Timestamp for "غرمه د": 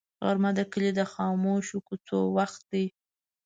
0.25-0.59